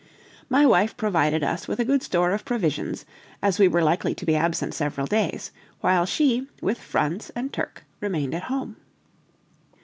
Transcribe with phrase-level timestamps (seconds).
[0.49, 3.05] My wife provided us with a good store of provisions,
[3.43, 7.83] as we were likely to be absent several days, while she, with Franz and Turk,
[8.01, 8.77] remained at home.